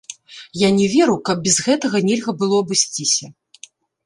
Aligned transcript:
Я 0.61 0.69
не 0.77 0.87
веру, 0.93 1.17
каб 1.29 1.43
без 1.49 1.57
гэтага 1.67 2.01
нельга 2.09 2.35
было 2.41 2.55
абысціся. 2.67 3.31